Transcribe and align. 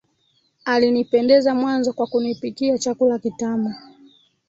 Alinipendeza 0.65 1.55
mwanzo 1.55 1.93
kwa 1.93 2.07
kunipikia 2.07 2.77
chakula 2.77 3.19
kitamu 3.19 3.75